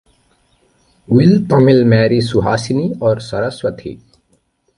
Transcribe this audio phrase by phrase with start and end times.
[1.09, 4.01] Will Tamil marry Suhasini or Saraswathi?